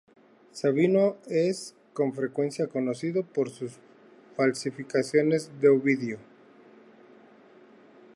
Sabino 0.51 1.17
es, 1.27 1.75
con 1.93 2.13
frecuencia, 2.15 2.65
conocido 2.65 3.23
por 3.23 3.51
sus 3.51 3.73
falsificaciones 4.35 5.51
de 5.59 5.69
Ovidio. 5.69 6.17